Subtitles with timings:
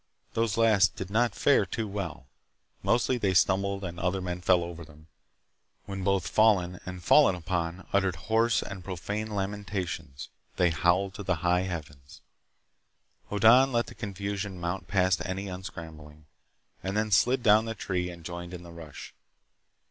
[0.33, 2.25] Those last did not fare too well.
[2.81, 5.05] Mostly they stumbled and other men fell over them,
[5.85, 11.67] when both fallen and fallen upon uttered hoarse and profane lamentations—they howled to the high
[11.69, 12.21] heavens.
[13.29, 16.25] Hoddan let the confusion mount past any unscrambling,
[16.81, 19.13] and then slid down the tree and joined in the rush.